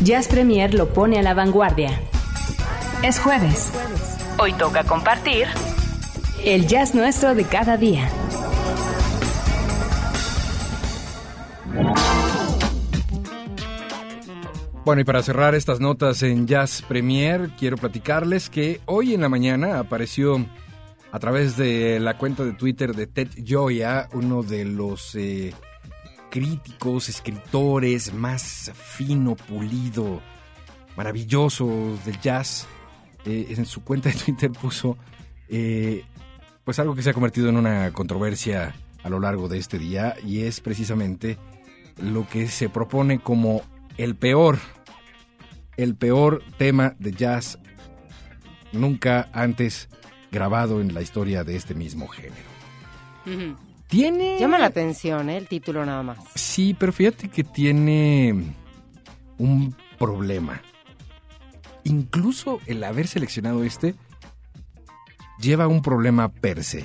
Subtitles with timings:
[0.01, 2.01] Jazz Premier lo pone a la vanguardia.
[3.03, 3.73] Es jueves.
[4.39, 5.49] Hoy toca compartir
[6.45, 8.11] el jazz nuestro de cada día.
[14.85, 19.31] Bueno, y para cerrar estas notas en Jazz Premier, quiero platicarles que hoy en la
[19.31, 20.45] mañana apareció
[21.11, 25.55] a través de la cuenta de Twitter de Ted Joya, uno de los eh,
[26.31, 30.21] críticos, escritores más fino, pulido,
[30.95, 32.67] maravilloso del jazz.
[33.25, 34.99] Eh, en su cuenta de Twitter puso
[35.49, 36.05] eh,
[36.65, 40.17] pues algo que se ha convertido en una controversia a lo largo de este día
[40.25, 41.39] y es precisamente
[41.99, 43.63] lo que se propone como
[43.99, 44.59] el peor,
[45.77, 47.59] el peor tema de jazz
[48.73, 49.89] nunca antes
[50.33, 52.55] grabado en la historia de este mismo género.
[53.87, 54.39] Tiene...
[54.39, 55.37] Llama la atención ¿eh?
[55.37, 56.19] el título nada más.
[56.35, 58.55] Sí, pero fíjate que tiene
[59.39, 60.61] un problema.
[61.85, 63.95] Incluso el haber seleccionado este
[65.39, 66.85] lleva un problema per se.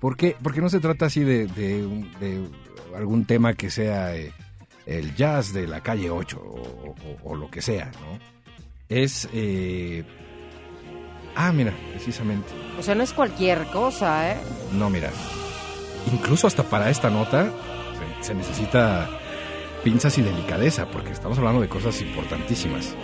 [0.00, 0.36] ¿Por qué?
[0.42, 2.48] Porque no se trata así de, de,
[2.94, 4.32] algún tema que sea eh,
[4.86, 6.38] el jazz de la calle 8
[7.22, 8.18] o, lo que sea, ¿no?
[8.88, 9.28] Es...
[9.32, 10.04] Eh,
[11.34, 12.48] ah, mira, precisamente.
[12.78, 14.36] O sea, no es cualquier cosa, ¿eh?
[14.72, 15.10] No, mira.
[16.12, 17.50] Incluso hasta para esta nota
[18.20, 19.08] se, se necesita
[19.82, 22.94] pinzas y delicadeza, porque estamos hablando de cosas importantísimas.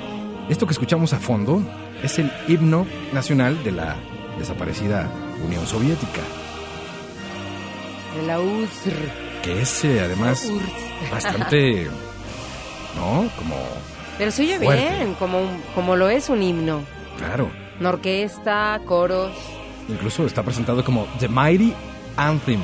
[0.50, 1.62] Esto que escuchamos a fondo
[2.02, 3.96] es el himno nacional de la
[4.40, 5.08] desaparecida
[5.44, 6.22] Unión Soviética.
[8.16, 8.92] De la URSS.
[9.42, 10.50] Que es eh, además
[11.10, 11.84] bastante,
[12.96, 13.30] ¿no?
[13.38, 13.56] Como...
[14.18, 15.40] Pero se oye bien, como,
[15.74, 16.82] como lo es un himno.
[17.18, 17.50] Claro.
[17.78, 19.32] Una orquesta, coros.
[19.88, 21.74] Incluso está presentado como The Mighty
[22.16, 22.60] Anthem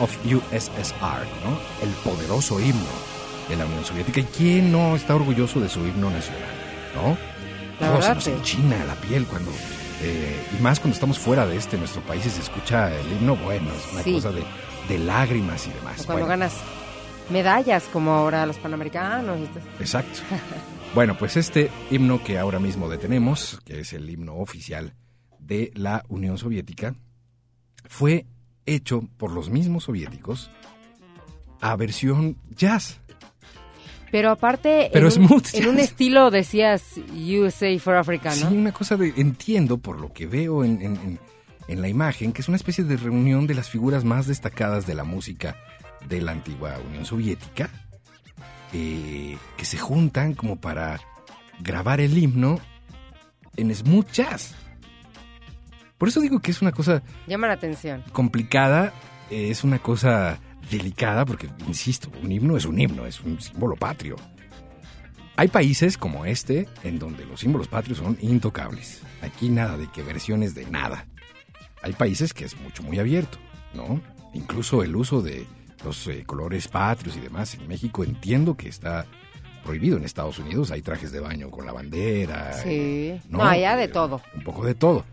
[0.00, 1.58] of USSR, ¿no?
[1.82, 3.14] El poderoso himno
[3.48, 4.20] de la Unión Soviética.
[4.20, 6.50] ¿Y quién no está orgulloso de su himno nacional?
[6.94, 7.16] ¿No?
[7.80, 9.50] La verdad, se enchina la piel cuando
[10.02, 13.36] eh, y más cuando estamos fuera de este nuestro país y se escucha el himno,
[13.36, 14.44] bueno, es una cosa de,
[14.88, 16.04] de, lágrimas y demás.
[16.04, 16.54] cuando ganas
[17.30, 19.38] medallas como ahora los panamericanos.
[19.78, 20.20] Exacto.
[20.94, 24.94] bueno, pues este himno que ahora mismo detenemos, que es el himno oficial
[25.38, 26.94] de la Unión Soviética,
[27.86, 28.26] fue
[28.66, 30.50] hecho por los mismos soviéticos
[31.60, 33.00] a versión jazz.
[34.14, 38.48] Pero aparte, Pero en, un, en, un, estilo decías USA for Africa, ¿no?
[38.48, 41.18] Sí, una cosa de, entiendo por lo que veo en, en,
[41.66, 44.94] en, la imagen, que es una especie de reunión de las figuras más destacadas de
[44.94, 45.56] la música
[46.08, 47.70] de la antigua Unión Soviética,
[48.72, 51.00] eh, que se juntan como para
[51.58, 52.60] grabar el himno
[53.56, 54.54] en smooth jazz.
[55.98, 57.02] Por eso digo que es una cosa...
[57.26, 58.04] Llama la atención.
[58.12, 58.92] Complicada,
[59.28, 60.38] eh, es una cosa
[60.70, 64.16] delicada porque, insisto, un himno es un himno, es un símbolo patrio.
[65.36, 69.02] Hay países como este en donde los símbolos patrios son intocables.
[69.20, 71.06] Aquí nada de que versiones de nada.
[71.82, 73.38] Hay países que es mucho, muy abierto,
[73.74, 74.00] ¿no?
[74.32, 75.46] Incluso el uso de
[75.84, 77.54] los eh, colores patrios y demás.
[77.54, 79.06] En México entiendo que está
[79.64, 79.96] prohibido.
[79.96, 82.52] En Estados Unidos hay trajes de baño con la bandera.
[82.52, 82.68] Sí.
[82.70, 83.38] Eh, ¿no?
[83.38, 84.22] no, allá de todo.
[84.34, 85.04] Un poco de todo.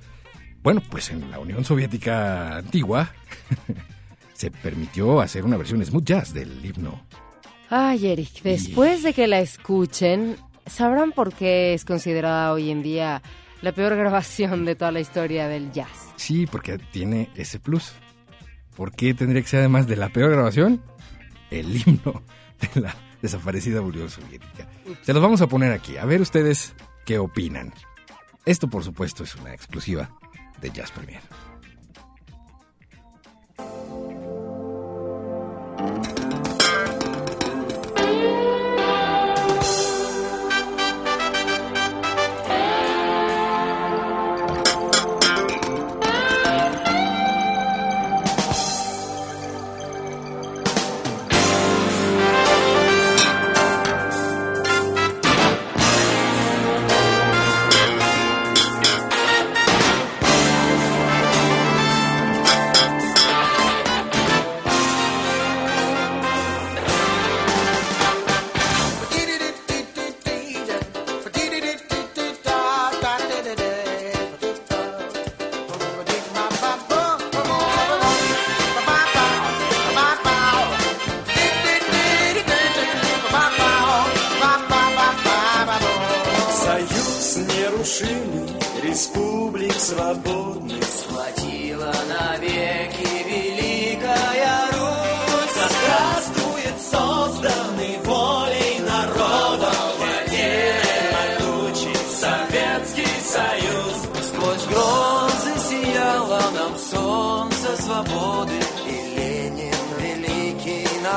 [0.61, 3.11] Bueno, pues en la Unión Soviética antigua
[4.41, 7.05] se permitió hacer una versión smooth jazz del himno.
[7.69, 10.35] Ay, Eric, después de que la escuchen,
[10.65, 13.21] sabrán por qué es considerada hoy en día
[13.61, 16.09] la peor grabación de toda la historia del jazz.
[16.15, 17.93] Sí, porque tiene ese plus.
[18.75, 20.81] ¿Por qué tendría que ser además de la peor grabación?
[21.51, 22.23] El himno
[22.73, 24.67] de la desaparecida Unión Soviética.
[25.03, 25.97] Se los vamos a poner aquí.
[25.97, 26.73] A ver ustedes
[27.05, 27.71] qué opinan.
[28.43, 30.09] Esto, por supuesto, es una exclusiva
[30.59, 31.21] de Jazz Premier.
[35.81, 36.20] Thank you.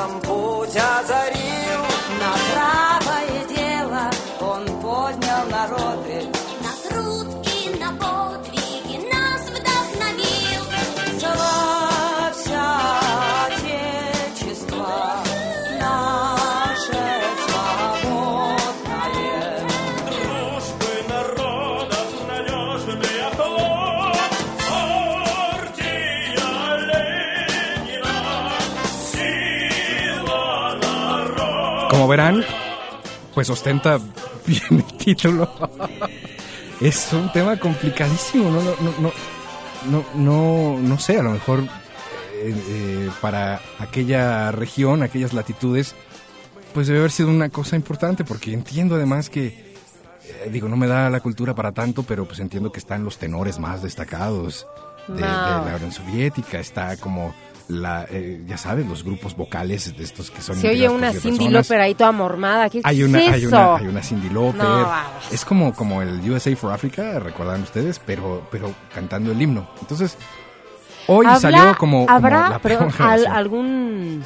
[0.05, 0.34] campo.
[32.05, 32.45] Como verán,
[33.33, 33.99] pues ostenta
[34.47, 35.51] bien el título.
[36.83, 39.13] es un tema complicadísimo, no, no, no,
[39.91, 45.95] no, no, no sé, a lo mejor eh, eh, para aquella región, aquellas latitudes,
[46.75, 50.87] pues debe haber sido una cosa importante, porque entiendo además que, eh, digo, no me
[50.87, 54.67] da la cultura para tanto, pero pues entiendo que están los tenores más destacados
[55.09, 57.35] de, de la Unión Soviética, está como
[57.69, 61.49] la, eh, ya sabes, los grupos vocales de estos que son Se oye una Cindy.
[61.49, 62.69] Lauper ahí toda mormada.
[62.69, 63.49] ¿Qué Hay es una, hay eso?
[63.49, 64.29] una, hay una Cindy.
[64.31, 65.33] No, vamos.
[65.33, 69.69] es como, como el USA for Africa, recuerdan ustedes, pero, pero cantando el himno.
[69.81, 70.17] Entonces,
[71.07, 72.61] hoy Habla- salió como, como ¿Habrá la
[73.11, 74.23] al- algún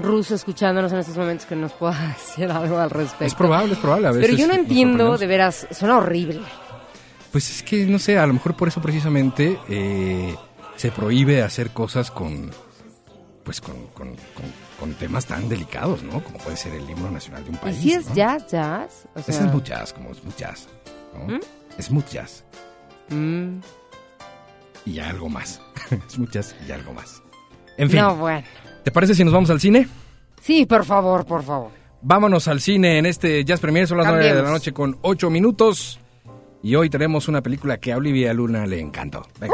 [0.00, 3.24] ruso escuchándonos en estos momentos que nos pueda decir algo al respecto?
[3.24, 4.08] Es probable, es probable.
[4.08, 6.40] A veces Pero yo no entiendo, de veras, suena horrible.
[7.30, 10.34] Pues es que, no sé, a lo mejor por eso precisamente eh,
[10.78, 12.50] se prohíbe hacer cosas con,
[13.44, 16.22] pues con, con, con- con temas tan delicados, ¿no?
[16.24, 17.76] Como puede ser el himno nacional de un ¿Y país.
[17.78, 18.14] si es ¿no?
[18.14, 19.08] jazz, jazz?
[19.14, 20.68] O sea, es smooth jazz, como smooth jazz.
[21.14, 21.34] ¿no?
[21.36, 21.40] ¿Mm?
[21.82, 22.44] Smooth jazz.
[23.10, 23.58] mm,
[24.86, 25.60] Y algo más.
[26.08, 27.22] smooth jazz y algo más.
[27.76, 28.42] En fin, No, bueno.
[28.84, 29.88] ¿te parece si nos vamos al cine?
[30.40, 31.70] Sí, por favor, por favor.
[32.00, 35.30] Vámonos al cine en este Jazz Premier, son las 9 de la noche con 8
[35.30, 35.98] minutos.
[36.62, 39.26] Y hoy tenemos una película que a Olivia Luna le encantó.
[39.40, 39.52] Venga.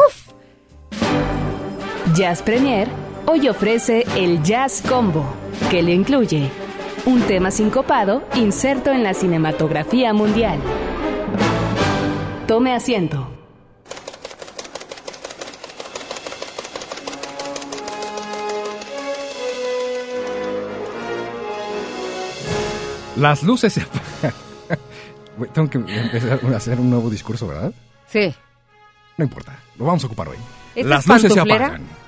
[2.14, 2.86] Jazz Premier
[3.26, 5.24] hoy ofrece el Jazz Combo,
[5.68, 6.48] que le incluye
[7.06, 10.60] un tema sincopado inserto en la cinematografía mundial.
[12.46, 13.28] Tome asiento.
[23.16, 24.34] Las luces se apagan.
[25.52, 27.72] Tengo que empezar a hacer un nuevo discurso, ¿verdad?
[28.06, 28.32] Sí.
[29.16, 30.36] No importa, lo vamos a ocupar hoy.
[30.76, 32.03] ¿Esta Las es luces se apagan.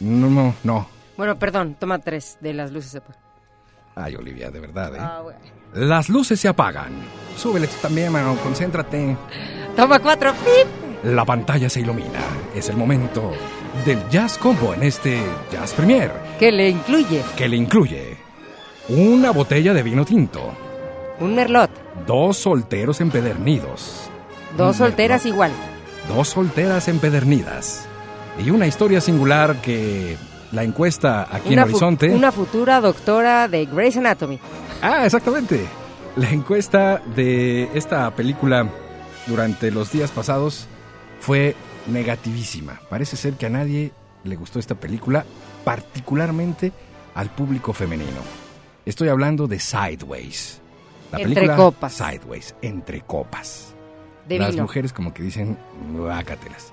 [0.00, 0.88] No, no, no.
[1.16, 2.92] Bueno, perdón, toma tres de las luces.
[2.94, 3.02] de-
[3.94, 4.98] Ay, Olivia, de verdad, ¿eh?
[5.00, 5.38] Ah, bueno.
[5.74, 6.92] Las luces se apagan.
[7.36, 9.16] Súbele tú también, mano, concéntrate.
[9.76, 10.32] Toma cuatro.
[10.32, 11.04] ¡Pip!
[11.04, 12.20] La pantalla se ilumina.
[12.54, 13.32] Es el momento
[13.84, 15.20] del Jazz Combo en este
[15.52, 18.16] Jazz Premier, Que le incluye que le incluye
[18.88, 20.52] una botella de vino tinto,
[21.20, 21.70] un merlot,
[22.06, 24.10] dos solteros empedernidos,
[24.56, 25.52] dos solteras merlot, igual.
[26.08, 27.86] dos solteras empedernidas
[28.38, 30.16] y una historia singular que
[30.52, 32.10] la encuesta aquí Una en Horizonte.
[32.10, 34.38] una futura doctora de Grey's Anatomy.
[34.82, 35.64] Ah, exactamente.
[36.16, 38.68] La encuesta de esta película
[39.26, 40.66] durante los días pasados
[41.20, 41.54] fue
[41.86, 42.80] negativísima.
[42.88, 43.92] Parece ser que a nadie
[44.24, 45.24] le gustó esta película,
[45.64, 46.72] particularmente
[47.14, 48.20] al público femenino.
[48.86, 50.60] Estoy hablando de Sideways.
[51.12, 51.92] La Entre película copas.
[51.92, 53.74] Sideways, entre copas.
[54.28, 54.62] De Las vino.
[54.62, 55.58] mujeres como que dicen,
[55.92, 56.72] guácatelas.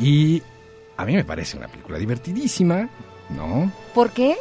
[0.00, 0.42] Y
[0.96, 2.88] a mí me parece una película divertidísima,
[3.30, 3.70] ¿no?
[3.94, 4.36] ¿Por qué?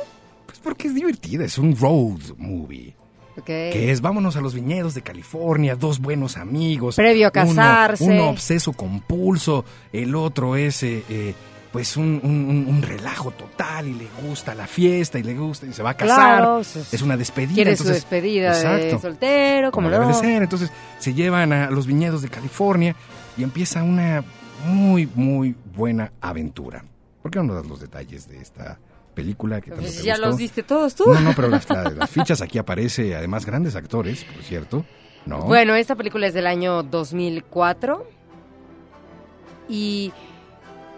[0.45, 2.95] Pues porque es divertida, es un road movie.
[3.35, 3.45] Ok.
[3.45, 6.95] Que es vámonos a los viñedos de California, dos buenos amigos.
[6.97, 8.03] Previo a uno- casarse.
[8.03, 11.33] Uno, obseso compulso, el otro es eh, eh,
[11.71, 15.81] pues un, un- relajo total y le gusta la fiesta y le gusta y se
[15.81, 16.37] va a casar.
[16.37, 17.55] Claro, es- una despedida.
[17.55, 20.15] Quiere su entonces- despedida de Exacto, soltero, como como debe no.
[20.15, 20.43] de ser.
[20.43, 20.69] Entonces
[20.99, 22.95] se llevan a los viñedos de California
[23.35, 24.23] y empieza una
[24.63, 26.83] muy, muy buena aventura.
[27.21, 28.79] ¿Por qué no nos das los detalles de esta
[29.13, 30.27] película que tanto Pues te ya gustó?
[30.27, 31.05] los diste todos tú.
[31.13, 34.85] No, no, pero las, la- las fichas aquí aparece, además, grandes actores, por cierto.
[35.25, 35.41] ¿no?
[35.43, 38.05] Bueno, esta película es del año 2004
[39.69, 40.11] y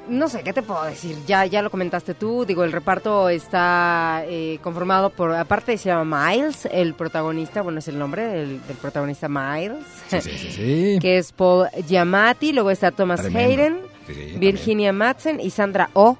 [0.07, 1.17] no sé, ¿qué te puedo decir?
[1.25, 6.29] Ya, ya lo comentaste tú, digo, el reparto está eh, conformado por, aparte se llama
[6.31, 10.97] Miles, el protagonista, bueno, es el nombre del, del protagonista Miles, Sí, sí, sí.
[11.01, 13.49] que es Paul Giamatti, luego está Thomas Tremendo.
[13.63, 16.17] Hayden, Sí, sí, Virginia Madsen y Sandra Oh,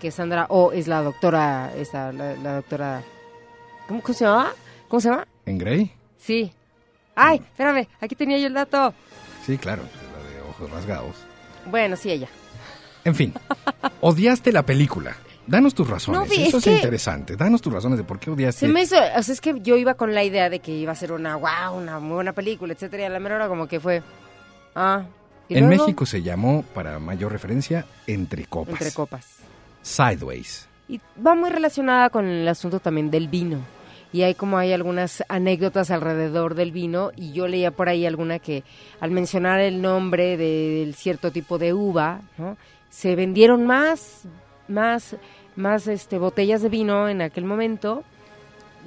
[0.00, 3.02] que Sandra Oh es la doctora, esa, la, la doctora,
[3.86, 4.52] ¿cómo, cómo se llama?
[4.88, 5.26] ¿Cómo se llama?
[5.46, 5.92] ¿En Grey?
[6.18, 6.52] Sí.
[7.14, 8.92] Ay, espérame, aquí tenía yo el dato.
[9.46, 11.14] Sí, claro, la de ojos rasgados.
[11.70, 12.28] Bueno, sí, ella.
[13.04, 13.32] En fin,
[14.00, 15.16] odiaste la película.
[15.46, 16.20] Danos tus razones.
[16.28, 17.34] No, Eso es que- interesante.
[17.36, 18.66] Danos tus razones de por qué odiaste.
[18.66, 20.92] Se me hizo, o sea, es que yo iba con la idea de que iba
[20.92, 23.66] a ser una, wow, una muy buena película, etcétera, y a la mera hora como
[23.66, 24.02] que fue,
[24.74, 25.04] ah,
[25.48, 28.72] y En luego, México se llamó, para mayor referencia, Entre Copas.
[28.74, 29.36] entre copas.
[29.82, 30.66] Sideways.
[30.88, 33.58] Y va muy relacionada con el asunto también del vino.
[34.12, 38.38] Y hay como hay algunas anécdotas alrededor del vino y yo leía por ahí alguna
[38.38, 38.64] que
[39.00, 42.56] al mencionar el nombre de- del cierto tipo de uva, ¿no?
[42.90, 44.22] Se vendieron más,
[44.68, 45.16] más,
[45.56, 48.04] más este, botellas de vino en aquel momento,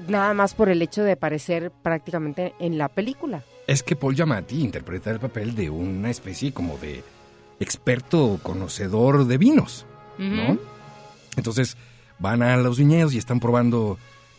[0.08, 3.44] nada más por el hecho de aparecer prácticamente en la película.
[3.68, 7.04] Es que Paul Giamatti interpreta el papel de una especie como de
[7.60, 9.86] experto conocedor de vinos,
[10.18, 10.58] ¿no?
[11.38, 11.78] Entonces
[12.20, 13.98] van a los viñedos y están probando,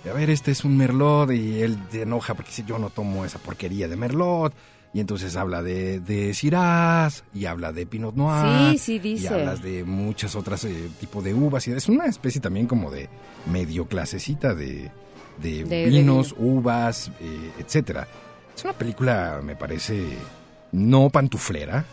[0.09, 3.25] a ver, este es un merlot y él se enoja porque dice yo no tomo
[3.25, 4.52] esa porquería de merlot.
[4.94, 6.37] Y entonces habla de, de
[7.34, 8.72] y habla de Pinot Noir.
[8.72, 9.25] Sí, sí, dice.
[9.25, 11.66] Y hablas de muchas otras eh, tipos de uvas.
[11.66, 13.08] Y es una especie también como de
[13.50, 14.90] medio clasecita de,
[15.40, 18.06] de, vinos, uvas, eh, etcétera.
[18.54, 20.18] Es una película, me parece,
[20.72, 21.87] no pantuflera.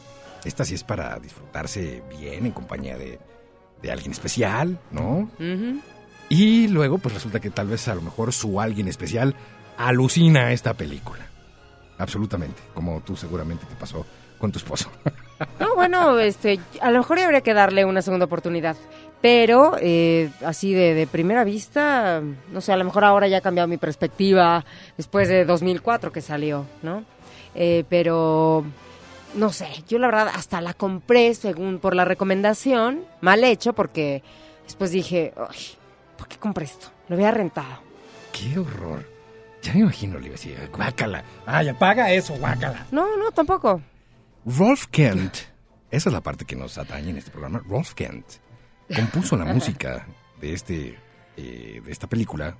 [0.44, 3.18] Esta sí es para disfrutarse bien en compañía de,
[3.82, 5.30] de alguien especial, ¿no?
[6.28, 9.36] Y luego, pues resulta que tal vez a lo mejor su alguien especial
[9.78, 11.30] alucina esta película.
[12.00, 14.06] Absolutamente, como tú seguramente te pasó
[14.40, 14.90] con tu esposo.
[15.60, 18.76] No, bueno, este, a lo mejor habría que darle una segunda oportunidad.
[19.22, 23.42] Pero, eh, así de, de primera vista, no sé, a lo mejor ahora ya ha
[23.42, 24.64] cambiado mi perspectiva
[24.96, 27.04] después de 2004 que salió, ¿no?
[27.54, 28.64] Eh, pero,
[29.36, 34.24] no sé, yo la verdad hasta la compré según por la recomendación, mal hecho, porque
[34.64, 35.58] después dije, "Ay,
[36.18, 36.88] ¿por qué compré esto?
[37.10, 37.80] Lo había rentado.
[38.32, 39.04] ¡Qué horror!
[39.62, 41.24] Ya me imagino, le iba a decir, guácala.
[41.46, 42.86] ¡Ay, apaga eso, guácala!
[42.92, 43.82] No, no, tampoco.
[44.46, 45.36] Rolf Kent,
[45.92, 47.62] esa es la parte que nos atañe en este programa.
[47.68, 48.26] Rolf Kent
[48.96, 50.08] compuso la música
[50.40, 50.98] de, este,
[51.36, 52.56] eh, de esta película.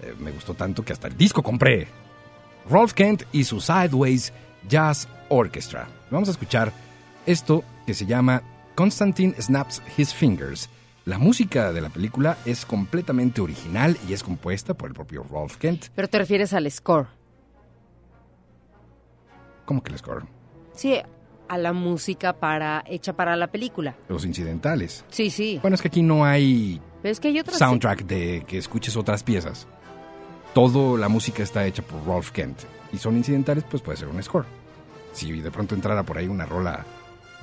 [0.00, 1.88] Eh, me gustó tanto que hasta el disco compré.
[2.70, 4.32] Rolf Kent y su Sideways
[4.68, 5.88] Jazz Orchestra.
[6.10, 6.72] Vamos a escuchar
[7.26, 8.42] esto que se llama
[8.74, 10.70] Constantine Snaps His Fingers.
[11.08, 15.56] La música de la película es completamente original y es compuesta por el propio Rolf
[15.56, 15.86] Kent.
[15.94, 17.06] Pero te refieres al score.
[19.64, 20.26] ¿Cómo que el score?
[20.74, 21.00] Sí,
[21.48, 23.96] a la música para hecha para la película.
[24.10, 25.06] Los incidentales.
[25.08, 25.58] Sí, sí.
[25.62, 27.56] Bueno, es que aquí no hay Pero es que hay otras...
[27.56, 29.66] soundtrack de que escuches otras piezas.
[30.52, 32.64] Todo la música está hecha por Rolf Kent.
[32.92, 34.44] Y son incidentales, pues puede ser un score.
[35.14, 36.84] Si de pronto entrara por ahí una rola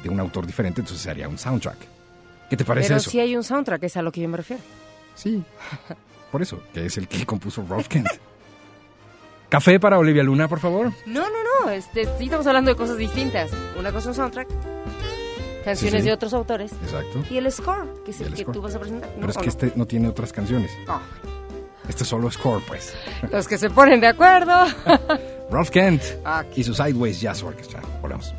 [0.03, 1.95] de un autor diferente, entonces se haría un soundtrack.
[2.49, 3.09] ¿Qué te parece Pero eso?
[3.09, 4.61] sí hay un soundtrack, es a lo que yo me refiero.
[5.15, 5.43] Sí.
[6.31, 8.07] Por eso, que es el que compuso Rolf Kent.
[9.49, 10.91] Café para Olivia Luna, por favor.
[11.05, 13.51] No, no, no, este, sí estamos hablando de cosas distintas.
[13.77, 14.47] Una cosa es un soundtrack,
[15.63, 16.05] canciones Sí, sí.
[16.07, 17.23] de otros autores, Exacto.
[17.29, 18.53] y el score, que es el, el que score.
[18.53, 19.09] tú vas a presentar.
[19.11, 19.15] ¿no?
[19.21, 19.49] Pero es ¿O que no?
[19.51, 20.71] este no tiene otras canciones.
[20.87, 20.99] Ah,
[21.87, 22.93] Este es solo score, pues.
[23.31, 24.51] los que se ponen de acuerdo.
[25.51, 26.61] Rolf Kent Aquí.
[26.61, 27.81] y su Sideways Jazz Orchestra.
[28.01, 28.33] Volvemos.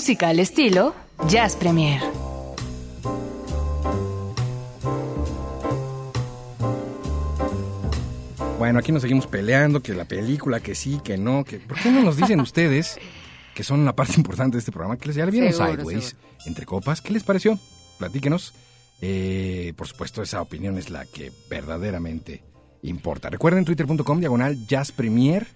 [0.00, 0.94] Música al estilo
[1.28, 2.00] Jazz Premier.
[8.58, 11.58] Bueno, aquí nos seguimos peleando, que la película, que sí, que no, que...
[11.58, 12.98] ¿Por qué no nos dicen ustedes,
[13.54, 16.16] que son una parte importante de este programa, que les ya vieron Seguro, Sideways,
[16.46, 17.02] entre copas?
[17.02, 17.58] ¿Qué les pareció?
[17.98, 18.54] Platíquenos.
[19.02, 22.42] Eh, por supuesto, esa opinión es la que verdaderamente
[22.80, 23.28] importa.
[23.28, 25.46] Recuerden twitter.com diagonal Jazz Premier,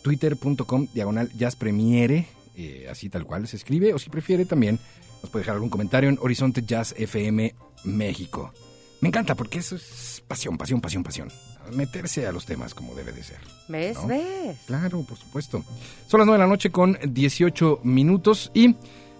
[0.00, 2.26] twitter.com diagonal Jazz Premiere,
[2.56, 4.78] eh, así tal cual se escribe, o si prefiere también
[5.22, 8.52] nos puede dejar algún comentario en Horizonte Jazz FM México.
[9.00, 11.28] Me encanta porque eso es pasión, pasión, pasión, pasión.
[11.72, 13.38] Meterse a los temas como debe de ser.
[13.68, 13.96] ¿Ves?
[13.96, 14.06] ¿no?
[14.06, 14.56] ¿Ves?
[14.66, 15.64] Claro, por supuesto.
[16.06, 18.74] Son las 9 de la noche con 18 minutos y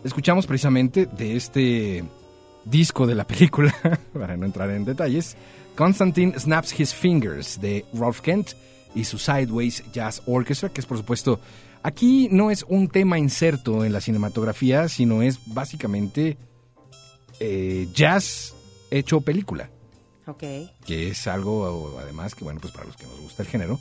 [0.04, 2.04] escuchamos precisamente de este
[2.64, 3.74] disco de la película,
[4.12, 5.36] para no entrar en detalles,
[5.76, 8.52] Constantine Snaps His Fingers de Rolf Kent
[8.94, 11.38] y su Sideways Jazz Orchestra, que es por supuesto,
[11.86, 16.36] aquí no es un tema inserto en la cinematografía, sino es básicamente
[17.38, 18.54] eh, jazz
[18.90, 19.70] hecho película
[20.26, 20.42] Ok.
[20.84, 23.78] que es algo además que bueno pues para los que nos gusta el género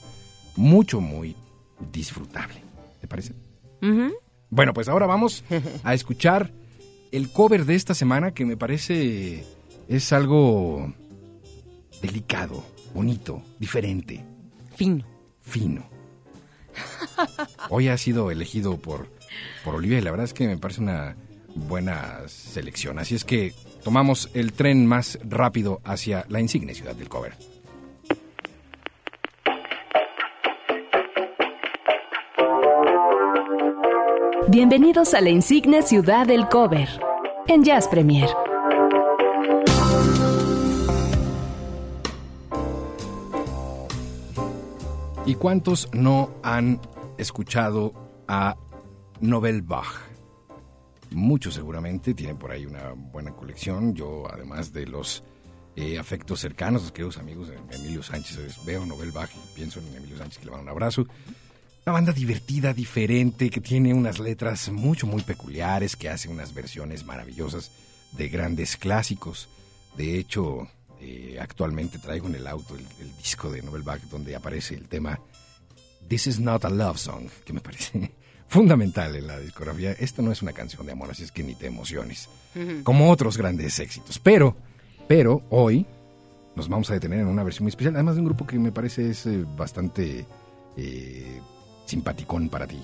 [0.55, 1.35] mucho muy
[1.91, 2.61] disfrutable
[3.01, 3.33] ¿te parece?
[4.49, 5.43] Bueno pues ahora vamos
[5.83, 6.51] a escuchar
[7.11, 9.43] el cover de esta semana que me parece
[9.87, 10.91] es algo
[12.01, 12.63] delicado,
[12.93, 14.23] bonito, diferente,
[14.75, 15.05] Fino.
[15.41, 15.94] fino.
[17.69, 19.07] Hoy ha sido elegido por,
[19.63, 21.15] por Olivia y la verdad es que me parece una
[21.55, 22.99] buena selección.
[22.99, 27.33] Así es que tomamos el tren más rápido hacia la insigne ciudad del cover.
[34.47, 36.87] Bienvenidos a la insigne ciudad del cover
[37.47, 38.29] en Jazz Premier.
[45.27, 46.79] ¿Y cuántos no han
[47.17, 47.93] escuchado
[48.27, 48.55] a
[49.21, 50.03] Nobel Bach?
[51.09, 53.95] Muchos seguramente tienen por ahí una buena colección.
[53.95, 55.23] Yo, además de los
[55.75, 59.95] eh, afectos cercanos, los queridos amigos de Emilio Sánchez, veo Nobel Bach y pienso en
[59.95, 61.07] Emilio Sánchez que le mando un abrazo.
[61.87, 67.03] Una banda divertida, diferente, que tiene unas letras mucho, muy peculiares, que hace unas versiones
[67.03, 67.71] maravillosas
[68.11, 69.49] de grandes clásicos.
[69.97, 70.67] De hecho,
[71.01, 74.87] eh, actualmente traigo en el auto el, el disco de Nobel Bach donde aparece el
[74.87, 75.19] tema
[76.07, 78.11] This is not a love song, que me parece
[78.47, 79.93] fundamental en la discografía.
[79.93, 82.29] Esto no es una canción de amor, así es que ni te emociones.
[82.83, 84.17] Como otros grandes éxitos.
[84.17, 84.55] Pero,
[85.09, 85.85] pero hoy
[86.55, 88.71] nos vamos a detener en una versión muy especial, además de un grupo que me
[88.71, 90.25] parece es eh, bastante
[90.77, 91.41] eh,
[91.85, 92.81] simpaticón para ti.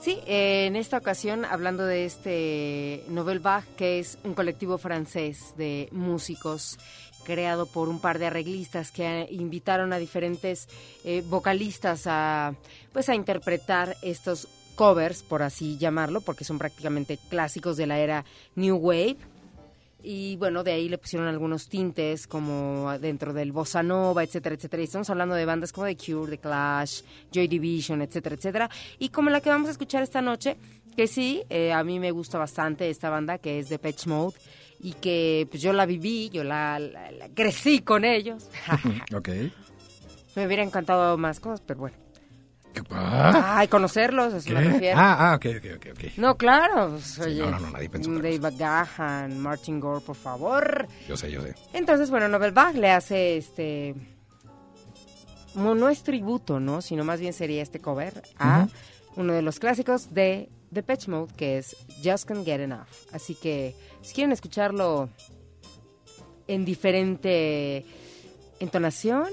[0.00, 5.88] Sí, en esta ocasión, hablando de este Novel Bach, que es un colectivo francés de
[5.90, 6.78] músicos
[7.24, 10.68] creado por un par de arreglistas que eh, invitaron a diferentes
[11.04, 12.54] eh, vocalistas a
[12.92, 18.24] pues a interpretar estos covers, por así llamarlo, porque son prácticamente clásicos de la era
[18.54, 19.18] New Wave.
[20.10, 24.80] Y bueno, de ahí le pusieron algunos tintes como dentro del bossa nova, etcétera, etcétera.
[24.80, 28.70] Y estamos hablando de bandas como The Cure, The Clash, Joy Division, etcétera, etcétera.
[28.98, 30.56] Y como la que vamos a escuchar esta noche,
[30.96, 34.34] que sí, eh, a mí me gusta bastante esta banda, que es The Patch Mode,
[34.80, 38.48] y que pues yo la viví, yo la, la- la crecí con ellos.
[39.14, 39.28] Ok.
[40.36, 41.96] me hubiera encantado más cosas, pero bueno.
[42.90, 43.56] ¿Ah?
[43.58, 44.98] Ay, conocerlos, eso me refiero.
[44.98, 46.04] Ah, ah, ok, ok, ok.
[46.16, 48.38] No, claro, pues, oye, no, no, no, nadie pensó Dave.
[48.56, 50.86] Gahan, Martin Gore, por favor.
[51.08, 51.54] Yo sé, yo sé.
[51.72, 53.94] Entonces, bueno, Nobel Bach le hace este.
[55.54, 56.80] No, no es tributo, ¿no?
[56.82, 58.68] Sino más bien sería este cover a
[59.16, 62.86] uno de los clásicos de The Patch Mode, que es Just Can't Get Enough.
[63.12, 65.08] Así que, si quieren escucharlo
[66.46, 67.84] en diferente
[68.60, 69.28] entonación,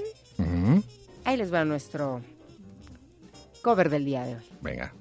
[1.24, 2.22] ahí les va nuestro
[3.66, 4.42] cover del día de hoy.
[4.60, 4.94] Venga.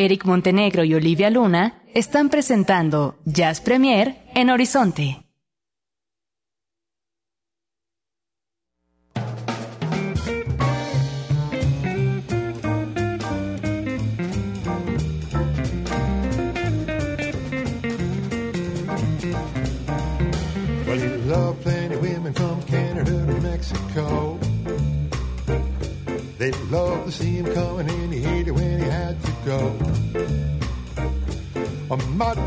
[0.00, 5.19] Eric Montenegro y Olivia Luna están presentando Jazz Premier en Horizonte.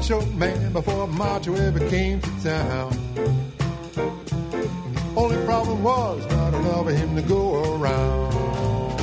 [0.04, 2.92] Macho man before a macho ever came to town.
[5.16, 9.00] Only problem was not enough of him to go around.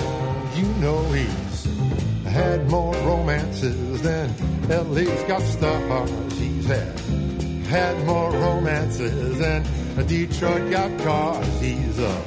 [0.59, 1.65] You know he's
[2.25, 4.29] had more romances than
[4.69, 6.39] LA's got stars.
[6.39, 6.99] He's had
[7.65, 9.65] had more romances than
[10.07, 11.61] Detroit got cars.
[11.63, 12.23] He's a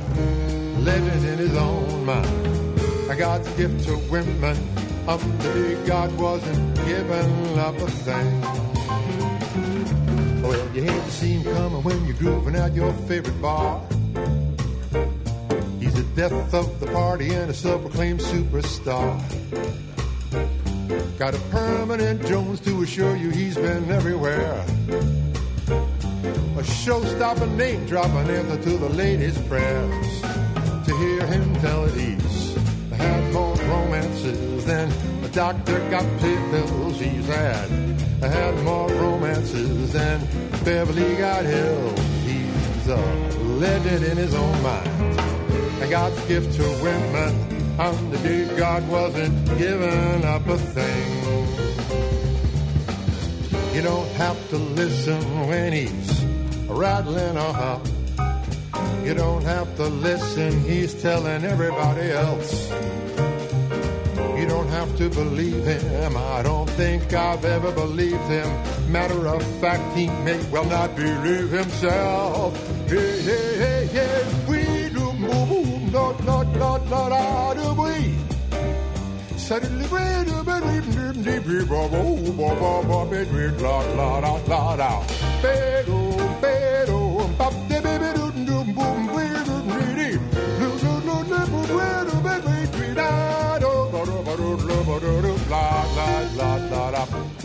[0.80, 2.80] legend in his own mind.
[3.08, 4.58] I God's gift to women.
[5.06, 8.63] Up big God wasn't giving up a thing.
[10.74, 13.80] You hate to see him coming when you're grooving at your favorite bar.
[15.80, 19.20] He's the death of the party and a self-proclaimed superstar.
[21.20, 24.66] Got a permanent Jones to assure you he's been everywhere.
[26.58, 30.22] A show-stopping name dropping answer to the ladies' prayers.
[30.22, 32.56] To hear him tell it he's
[32.94, 34.92] had more romances than
[35.24, 37.00] a doctor got pills.
[37.00, 37.93] He's had
[38.30, 40.20] had more romances than
[40.64, 41.46] Beverly got.
[41.46, 42.96] He's a
[43.60, 44.88] legend in his own mind.
[45.82, 51.24] And God's gift to women on the day God wasn't giving up a thing.
[53.76, 56.24] You don't have to listen when he's
[56.68, 57.86] rattling hop.
[59.04, 62.72] You don't have to listen, he's telling everybody else.
[64.84, 68.50] Have to believe him, I don't think I've ever believed him.
[68.92, 72.52] Matter of fact, he may well not believe himself.
[72.90, 78.14] Hey, hey, hey, hey, we do boom, not, not, not, not, out of we.
[79.38, 84.20] Suddenly, we do, do, deep, deep, bo, bo, bo, bo, bo, be, we, la, la,
[84.20, 85.02] la, la, la.
[85.42, 86.00] Bedo,
[86.42, 87.03] bedo, bop,
[95.54, 97.43] la, la, la, la, la.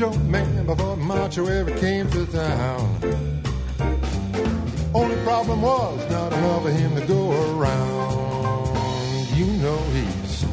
[0.00, 2.88] Macho man before macho ever came to town.
[4.94, 9.28] Only problem was not enough of him to go around.
[9.36, 10.46] you know he's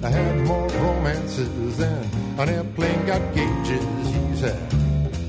[0.00, 3.84] had more romances than an airplane got gauges.
[4.14, 4.72] He's had,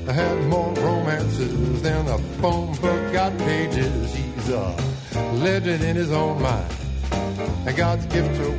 [0.07, 4.15] had more romances than a phone book got pages.
[4.15, 4.73] He's a
[5.33, 6.73] legend in his own mind.
[7.67, 8.51] And God's gift to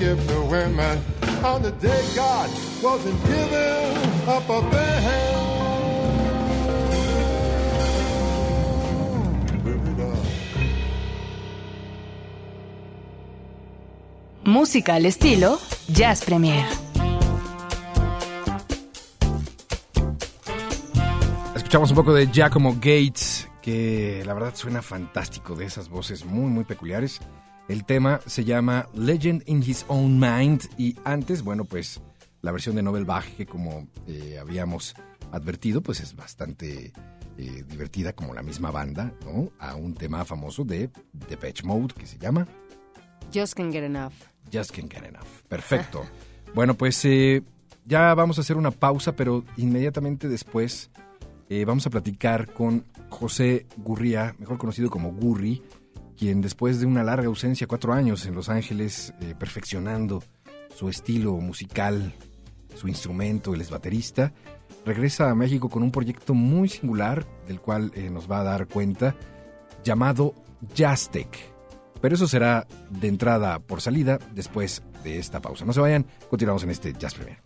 [0.00, 0.98] God's gift to women
[1.44, 2.50] on the day God
[2.82, 5.00] wasn't giving up a thing.
[14.44, 15.58] Música al estilo
[15.88, 16.64] Jazz Premier.
[21.54, 26.50] Escuchamos un poco de Giacomo Gates, que la verdad suena fantástico, de esas voces muy,
[26.50, 27.20] muy peculiares.
[27.70, 32.00] El tema se llama Legend in His Own Mind y antes, bueno, pues
[32.42, 34.96] la versión de Nobel Bach, que como eh, habíamos
[35.30, 36.92] advertido, pues es bastante
[37.38, 39.52] eh, divertida como la misma banda, ¿no?
[39.60, 42.44] A un tema famoso de Depeche Mode que se llama
[43.32, 44.14] Just Can't Get Enough.
[44.52, 45.28] Just Can't Get Enough.
[45.48, 46.04] Perfecto.
[46.56, 47.44] bueno, pues eh,
[47.84, 50.90] ya vamos a hacer una pausa, pero inmediatamente después
[51.66, 55.62] vamos a platicar con José Gurría, mejor conocido como Gurri,
[56.20, 60.22] quien después de una larga ausencia, cuatro años en Los Ángeles, eh, perfeccionando
[60.76, 62.12] su estilo musical,
[62.74, 64.30] su instrumento, él es baterista,
[64.84, 68.68] regresa a México con un proyecto muy singular, del cual eh, nos va a dar
[68.68, 69.16] cuenta,
[69.82, 70.34] llamado
[70.74, 71.38] Jazztech.
[72.02, 75.64] Pero eso será de entrada por salida después de esta pausa.
[75.64, 77.38] No se vayan, continuamos en este Jazz Premier.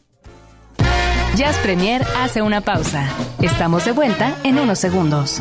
[1.37, 3.09] Jazz Premier hace una pausa.
[3.41, 5.41] Estamos de vuelta en unos segundos.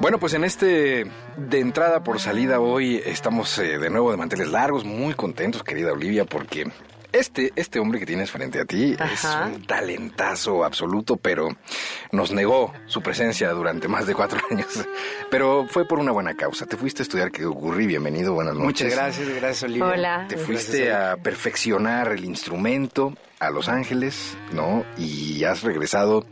[0.00, 4.48] Bueno, pues en este de entrada por salida hoy estamos eh, de nuevo de manteles
[4.48, 6.66] largos, muy contentos, querida Olivia, porque
[7.12, 9.12] este, este hombre que tienes frente a ti Ajá.
[9.12, 11.48] es un talentazo absoluto, pero
[12.10, 14.84] nos negó su presencia durante más de cuatro años.
[15.30, 16.66] Pero fue por una buena causa.
[16.66, 17.86] Te fuiste a estudiar que ocurrí.
[17.86, 18.86] Bienvenido, buenas noches.
[18.86, 19.86] Muchas gracias, gracias Olivia.
[19.86, 20.26] Hola.
[20.28, 24.84] Te fuiste a perfeccionar el instrumento a Los Ángeles, ¿no?
[24.98, 26.26] Y has regresado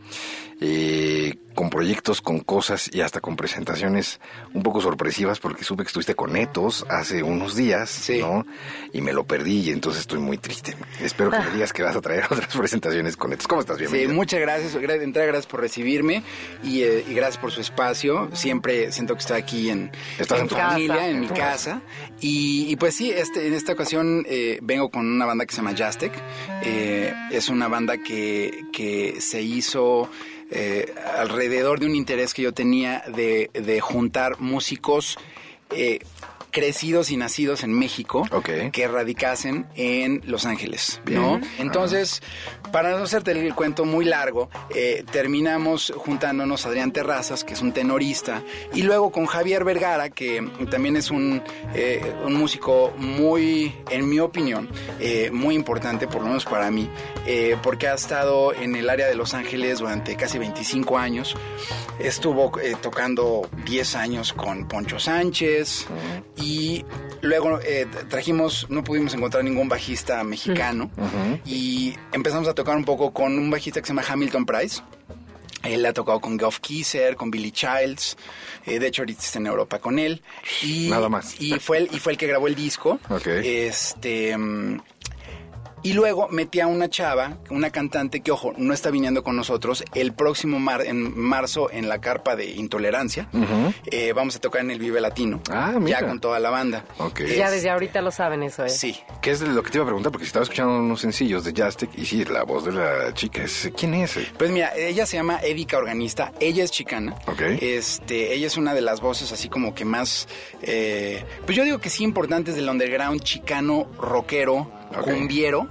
[0.65, 4.19] eh, con proyectos, con cosas y hasta con presentaciones
[4.53, 8.19] un poco sorpresivas porque supe que estuviste con Netos hace unos días, Sí.
[8.19, 8.45] ¿no?
[8.93, 10.75] Y me lo perdí y entonces estoy muy triste.
[11.01, 13.47] Espero que me digas que vas a traer otras presentaciones con Netos.
[13.47, 13.75] ¿Cómo estás?
[13.77, 14.13] Sí, Bienvenido.
[14.13, 14.73] muchas gracias.
[14.77, 16.23] Gra- De entrada, gracias por recibirme
[16.63, 18.29] y, eh, y gracias por su espacio.
[18.33, 21.07] Siempre siento que estoy aquí en, Estás en en tu familia, casa.
[21.09, 21.81] en mi casa.
[22.21, 25.57] Y, y pues sí, este, en esta ocasión eh, vengo con una banda que se
[25.61, 26.13] llama Jaztec.
[26.63, 30.09] Eh, es una banda que, que se hizo
[30.53, 35.17] eh, alrededor de un interés que yo tenía de, de juntar músicos.
[35.71, 35.99] eh,
[36.53, 38.25] crecidos y nacidos en México
[38.71, 41.41] que radicasen en Los Ángeles, ¿no?
[41.57, 42.21] Entonces,
[42.71, 47.73] para no hacerte el cuento muy largo, eh, terminamos juntándonos Adrián Terrazas, que es un
[47.73, 51.41] tenorista, y luego con Javier Vergara, que también es un,
[51.73, 56.87] eh, un músico muy, en mi opinión, eh, muy importante, por lo menos para mí,
[57.63, 61.35] porque ha estado en el área de Los Ángeles durante casi 25 años.
[61.99, 65.87] Estuvo tocando 10 años con Poncho Sánchez
[66.35, 66.42] y
[67.21, 70.91] luego eh, trajimos, no pudimos encontrar ningún bajista mexicano
[71.45, 74.81] y empezamos a tocar un poco con un bajista que se llama Hamilton Price.
[75.63, 78.17] Él ha tocado con Geoff Kisser, con Billy Childs.
[78.65, 80.21] eh, de hecho, ahorita está en Europa con él.
[80.61, 81.39] Y, Nada más.
[81.39, 82.99] Y fue, el, y fue el que grabó el disco.
[83.09, 83.27] Ok.
[83.27, 84.35] Este.
[85.83, 89.83] Y luego metí a una chava, una cantante que, ojo, no está viniendo con nosotros.
[89.93, 93.27] El próximo mar, en marzo en la carpa de Intolerancia.
[93.85, 95.41] eh, vamos a tocar en el Vive Latino.
[95.51, 95.99] Ah, mira.
[96.01, 96.85] Ya con toda la banda.
[96.97, 97.21] Ok.
[97.37, 98.69] Ya desde ahorita lo saben eso, ¿eh?
[98.69, 98.97] Sí.
[99.21, 100.11] ¿Qué es lo que te iba a preguntar?
[100.11, 103.69] Porque estaba escuchando unos sencillos de Jaztec y sí, la voz de la chica es...
[103.77, 104.17] ¿Quién es?
[104.37, 107.15] Pues mira, ella se llama Edica Organista, ella es chicana.
[107.27, 107.41] Ok.
[107.59, 110.27] Este, ella es una de las voces así como que más,
[110.61, 115.03] eh, pues yo digo que sí importantes del underground chicano, rockero, Ok.
[115.03, 115.67] cumbiero,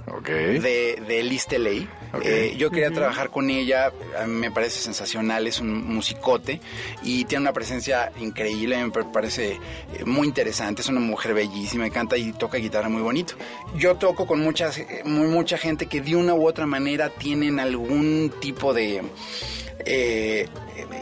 [0.59, 1.87] de, de Liz Teley.
[2.21, 6.59] Eh, yo quería trabajar con ella, a mí me parece sensacional, es un musicote
[7.01, 11.89] y tiene una presencia increíble, me pa- parece eh, muy interesante, es una mujer bellísima,
[11.89, 13.33] canta y toca guitarra muy bonito.
[13.77, 17.59] Yo toco con muchas, eh, muy, mucha gente que de una u otra manera tienen
[17.59, 19.01] algún tipo de...
[19.85, 20.47] eh,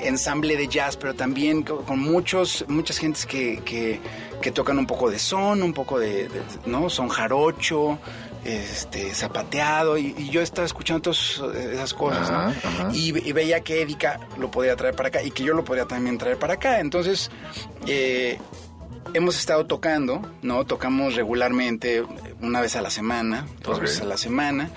[0.04, 4.00] ensamble de jazz, pero también co- con muchos, muchas gentes que, que,
[4.42, 6.90] que tocan un poco de son, un poco de, de- ¿no?
[6.90, 8.00] Son jarocho,
[8.44, 12.38] este, zapateado, y, y yo estaba escuchando todas esas cosas, ¿no?
[12.38, 12.90] Ajá.
[12.94, 15.64] Y, ve- y veía que Erika lo podía traer para acá y que yo lo
[15.64, 16.80] podía también traer para acá.
[16.80, 17.30] Entonces,
[17.88, 18.40] eh,
[19.14, 20.66] hemos estado tocando, ¿no?
[20.66, 22.04] Tocamos regularmente
[22.42, 24.70] una vez a la semana, dos veces a la semana.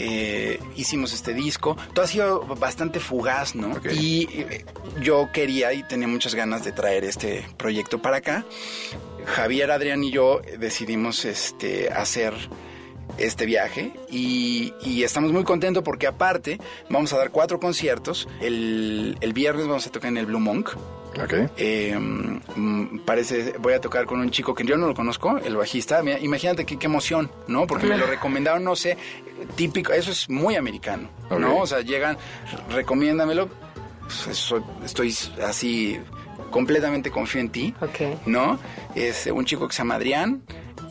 [0.00, 1.76] Eh, hicimos este disco.
[1.92, 3.72] Todo ha sido bastante fugaz, ¿no?
[3.90, 4.64] Y eh,
[5.02, 8.44] yo quería y tenía muchas ganas de traer este proyecto para acá.
[9.28, 12.34] Javier, Adrián y yo decidimos este, hacer
[13.16, 18.28] este viaje y, y estamos muy contentos porque aparte vamos a dar cuatro conciertos.
[18.40, 20.70] El, el viernes vamos a tocar en el Blue Monk.
[21.20, 21.34] Ok.
[21.56, 25.56] Eh, mm, parece, voy a tocar con un chico que yo no lo conozco, el
[25.56, 26.00] bajista.
[26.20, 27.66] Imagínate qué, qué emoción, ¿no?
[27.66, 28.96] Porque me lo recomendaron, no sé,
[29.56, 31.58] típico, eso es muy americano, ¿no?
[31.58, 32.18] O sea, llegan,
[32.70, 33.48] recomiéndamelo,
[34.02, 35.14] pues, soy- estoy
[35.44, 35.98] así
[36.50, 38.26] completamente confío en ti, Ok.
[38.26, 38.58] ¿no?
[38.94, 40.42] Es un chico que se llama Adrián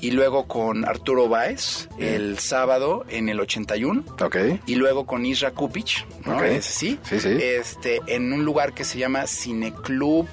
[0.01, 4.35] y luego con Arturo Báez el sábado en el 81 Ok.
[4.67, 6.37] y luego con Isra Kupic, ¿no?
[6.37, 6.43] Ok.
[6.43, 7.29] Ese sí, Sí, sí.
[7.41, 10.27] Este, en un lugar que se llama Cineclub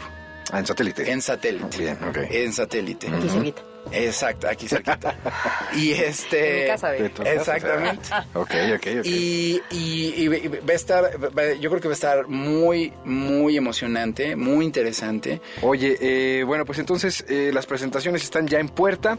[0.52, 1.10] Ah, en satélite.
[1.10, 1.78] en satélite.
[1.78, 2.18] Bien, ok.
[2.30, 3.08] En satélite.
[3.08, 3.54] Aquí.
[3.92, 5.16] Exacto, aquí cerquita.
[5.76, 6.56] y este.
[6.56, 7.08] En mi casa, De ve.
[7.10, 8.08] tu casa, Exactamente.
[8.34, 9.04] Ok, ok, ok.
[9.06, 11.04] Y, y- y va a estar,
[11.36, 15.40] va- yo creo que va a estar muy, muy emocionante, muy interesante.
[15.62, 19.18] Oye, eh, bueno, pues entonces eh, las presentaciones están ya en puerta.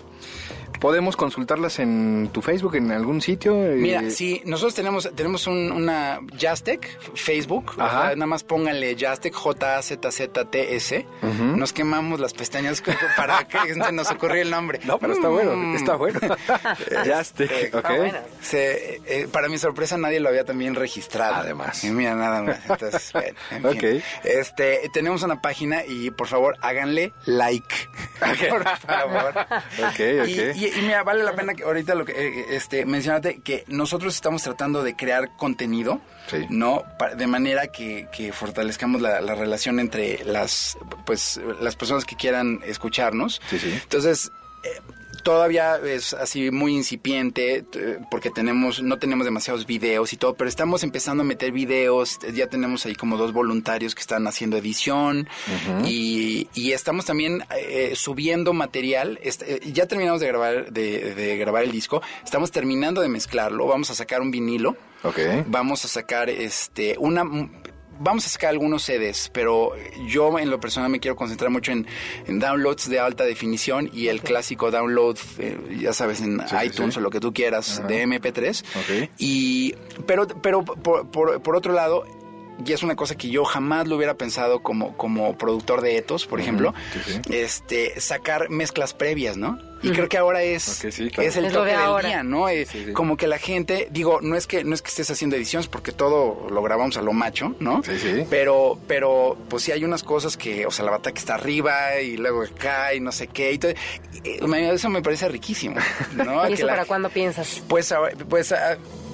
[0.82, 3.64] ¿Podemos consultarlas en tu Facebook, en algún sitio?
[3.64, 8.14] Eh, Mira, sí, nosotros tenemos, tenemos un- una Jaztec, Facebook, Ajá.
[8.16, 11.06] nada más pónganle Jaztec, J-A-Z-Z-T-S.
[11.56, 12.84] Nos quemamos las pestañas
[13.18, 14.80] para que se nos ocurrió el nombre.
[14.84, 15.76] No, pero está bueno, Mm.
[15.76, 16.20] está bueno.
[17.06, 17.90] Jaztec, Este, ok.
[18.42, 21.36] Se- eh, para mi sorpresa nadie lo había también registrado.
[21.36, 21.84] Además.
[21.84, 22.60] Y mira, nada más.
[22.70, 23.98] Entonces, bueno, en fin.
[23.98, 24.04] Ok.
[24.24, 27.76] Este, tenemos una página y por favor háganle like.
[28.50, 29.34] por favor.
[29.80, 30.28] Ok, ok.
[30.28, 33.64] Y, y- y mira, vale la pena que ahorita lo que eh, este mencionarte que
[33.68, 36.46] nosotros estamos tratando de crear contenido, Sí.
[36.50, 36.84] ¿no?
[37.18, 40.76] De manera que, que fortalezcamos la, la relación entre las
[41.06, 43.40] pues las personas que quieran escucharnos.
[43.50, 43.80] Sí, sí.
[43.84, 44.32] Entonces, eh,
[45.24, 50.48] todavía es así muy incipiente t- porque tenemos no tenemos demasiados videos y todo, pero
[50.48, 55.28] estamos empezando a meter videos, ya tenemos ahí como dos voluntarios que están haciendo edición
[55.86, 61.64] y, y estamos también eh, subiendo material, eh, ya terminamos de grabar de, de grabar
[61.64, 65.20] el disco, estamos terminando de mezclarlo, vamos a sacar un vinilo, Ok.
[65.48, 67.24] vamos a sacar este una
[68.00, 69.72] vamos a sacar algunos CDs, pero
[70.08, 71.88] yo en lo personal me quiero concentrar mucho en,
[72.28, 76.94] en downloads de alta definición y el clásico download, eh, ya sabes, en Sí, iTunes
[76.96, 77.00] sí.
[77.00, 78.64] o lo que tú quieras de MP3.
[79.06, 79.10] Ok.
[79.18, 79.74] Y
[80.06, 82.04] pero pero por, por- por otro lado
[82.66, 86.26] y es una cosa que yo jamás lo hubiera pensado como, como productor de Etos,
[86.26, 87.20] por ejemplo, sí, sí.
[87.36, 89.60] este sacar mezclas previas, ¿no?
[89.86, 91.30] Y creo que ahora es, Ok, sí, claro.
[91.30, 92.08] es el Es toque de del ahora.
[92.10, 92.50] día, ¿no?
[92.50, 92.94] Eh, Sí, sí.
[92.94, 95.92] Como que la gente, digo, no es que no es que estés haciendo ediciones porque
[95.92, 97.82] todo lo grabamos a lo macho, ¿no?
[97.84, 98.26] Sí, sí.
[98.30, 102.00] Pero pero pues sí hay unas cosas que, o sea, la bata que está arriba
[102.02, 103.72] y luego acá y no sé qué y todo.
[104.24, 105.76] Y, eh, eso me parece riquísimo,
[106.16, 106.44] ¿no?
[106.46, 107.62] ¿Y Que eso la- para cuándo piensas?
[107.68, 107.94] pues,
[108.30, 108.54] pues,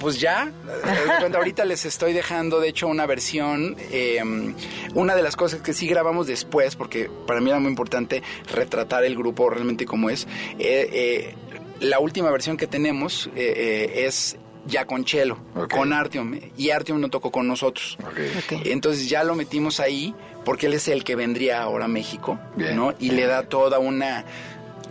[0.02, 3.76] pues ya, eh, ahorita les estoy dejando, de hecho, una versión.
[3.90, 4.20] eh,
[4.94, 8.22] una de las cosas que sí grabamos después, porque para mí era muy importante
[8.54, 10.26] retratar el grupo realmente como es.
[10.58, 11.34] eh, eh,
[11.80, 13.54] la última versión que tenemos eh,
[13.96, 14.36] eh, es
[14.66, 15.38] ya con Chelo,
[15.70, 17.98] con Artyom, y Artyom no tocó con nosotros.
[18.64, 22.76] Entonces ya lo metimos ahí porque él es el que vendría ahora a México, Bien.
[22.76, 22.94] ¿no?
[23.00, 24.24] Y le da toda una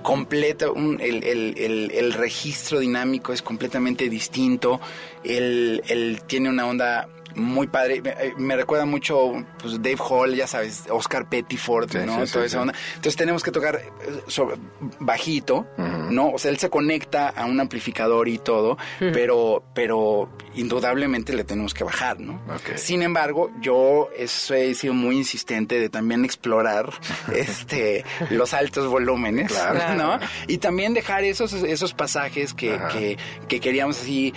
[0.02, 4.80] completa, un- el, el- el- el registro dinámico es completamente distinto,
[5.24, 10.36] él, él tiene una onda muy padre, me, eh, me recuerda mucho pues, Dave Hall,
[10.36, 12.26] ya sabes, Oscar Pettiford, Sí, ¿no?
[12.26, 12.58] sí, Toda sí, esa sí.
[12.58, 12.74] onda.
[12.90, 14.58] Entonces tenemos que tocar eh, sobre-
[15.00, 16.30] bajito, ¿no?
[16.32, 21.74] O sea, él se conecta a un amplificador y todo, pero, pero indudablemente le tenemos
[21.74, 22.42] que bajar, ¿no?
[22.76, 26.92] Sin embargo, yo eso he sido muy insistente de también explorar
[27.34, 29.96] este los altos volúmenes, Claro.
[29.96, 30.20] ¿no?
[30.48, 33.18] Y también dejar esos, esos pasajes que, que,
[33.48, 34.34] que queríamos así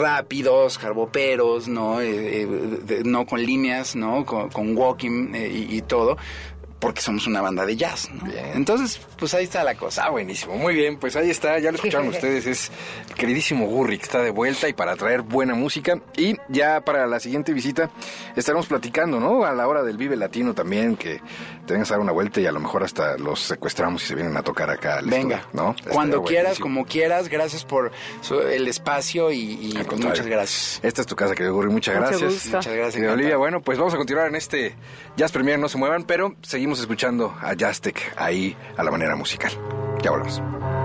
[0.00, 2.00] rápidos, carboperos, ¿no?
[2.00, 4.24] Eh, eh, de- no con líneas, ¿no?
[4.24, 6.16] Con, con walking eh, y, y todo
[6.80, 8.30] porque somos una banda de jazz, ¿no?
[8.54, 10.04] Entonces, pues ahí está la cosa.
[10.04, 12.70] Ah, buenísimo, muy bien, pues ahí está, ya lo escucharon ustedes, es
[13.08, 15.98] el queridísimo Gurri que está de vuelta y para traer buena música.
[16.14, 17.90] Y ya para la siguiente visita
[18.36, 19.46] estaremos platicando, ¿no?
[19.46, 21.22] A la hora del Vive Latino también, que
[21.66, 24.14] te vengas a dar una vuelta y a lo mejor hasta los secuestramos y se
[24.14, 25.76] vienen a tocar acá al Venga, estudio, ¿no?
[25.92, 26.64] cuando quieras, buenísimo.
[26.64, 27.92] como quieras, gracias por
[28.50, 30.80] el espacio y, y, pues, muchas gracias.
[30.82, 32.32] Esta es tu casa, querido Gurri, muchas Mucho gracias.
[32.32, 32.56] gusto.
[32.58, 34.74] Muchas gracias, Querida Olivia, bueno, pues vamos a continuar en este
[35.16, 39.52] Jazz Premier, no se muevan, pero seguimos escuchando a Jazztec ahí a la manera musical.
[40.02, 40.83] Ya volvemos.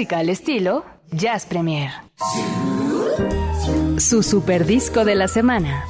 [0.00, 1.90] Música al estilo Jazz Premier.
[3.98, 5.84] Su super disco de la semana.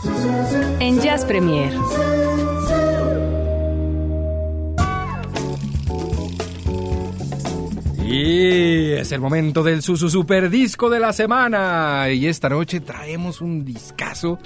[0.80, 1.72] En Jazz Premier.
[8.04, 12.10] Y es el momento del su, su super disco de la semana.
[12.10, 14.40] Y esta noche traemos un discazo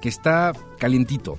[0.00, 1.36] que está calientito.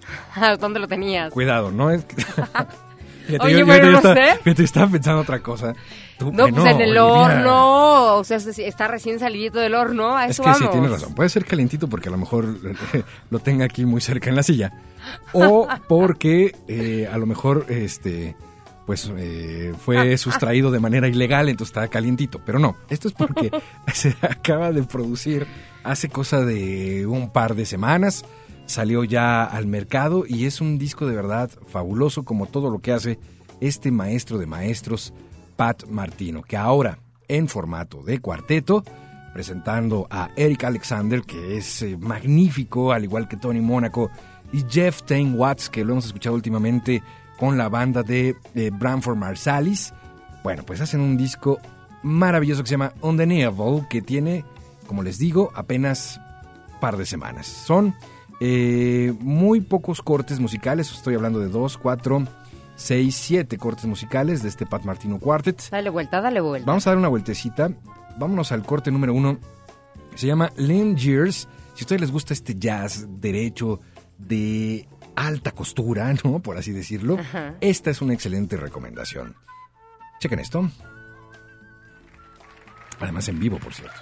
[0.60, 1.32] ¿Dónde lo tenías?
[1.32, 1.92] Cuidado, ¿no?
[1.92, 2.04] Es
[3.26, 4.38] Fíjate, Oye, yo- yo- no estaba- sé.
[4.42, 5.74] fíjate, estaba pensando otra cosa.
[6.18, 7.04] Tú, No, pues en el Olivia.
[7.04, 8.16] horno.
[8.16, 10.16] O sea, es- está recién salidito del horno.
[10.16, 10.58] A Es que vamos.
[10.58, 11.14] sí, tienes razón.
[11.14, 12.44] Puede ser calentito porque a lo mejor
[13.30, 14.72] lo tenga aquí muy cerca en la silla.
[15.32, 18.36] O porque eh, a lo mejor este
[18.86, 22.40] pues eh, fue sustraído de manera ilegal, entonces está calientito.
[22.44, 23.50] Pero no, esto es porque
[23.94, 25.46] se acaba de producir
[25.82, 28.24] hace cosa de un par de semanas.
[28.66, 32.92] Salió ya al mercado y es un disco de verdad fabuloso como todo lo que
[32.92, 33.18] hace
[33.60, 35.12] este maestro de maestros,
[35.56, 36.98] Pat Martino, que ahora
[37.28, 38.84] en formato de cuarteto
[39.34, 44.08] presentando a Eric Alexander, que es eh, magnífico, al igual que Tony Mónaco,
[44.52, 47.02] y Jeff Tain Watts, que lo hemos escuchado últimamente
[47.36, 49.92] con la banda de eh, Branford Marsalis.
[50.44, 51.58] Bueno, pues hacen un disco
[52.04, 54.44] maravilloso que se llama Undeniable, que tiene,
[54.86, 56.20] como les digo, apenas
[56.80, 57.48] par de semanas.
[57.48, 57.92] Son
[58.40, 62.24] eh, muy pocos cortes musicales, estoy hablando de dos, cuatro,
[62.76, 65.70] seis, siete cortes musicales de este Pat Martino Quartet.
[65.70, 66.66] Dale vuelta, dale vuelta.
[66.66, 67.70] Vamos a dar una vueltecita.
[68.18, 69.38] Vámonos al corte número uno.
[70.14, 71.48] Se llama Lynn Years.
[71.74, 73.80] Si a ustedes les gusta este jazz derecho
[74.18, 76.40] de alta costura, ¿no?
[76.40, 77.18] Por así decirlo.
[77.18, 77.54] Ajá.
[77.60, 79.34] Esta es una excelente recomendación.
[80.20, 80.70] Chequen esto.
[83.00, 84.00] Además en vivo, por cierto.